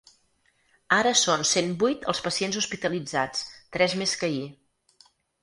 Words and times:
Ara 0.95 1.11
són 1.19 1.45
cent 1.49 1.69
vuit 1.83 2.07
els 2.13 2.21
pacients 2.29 2.57
hospitalitzats, 2.63 3.45
tres 3.79 3.95
més 4.01 4.17
que 4.23 4.33
ahir. 4.33 4.43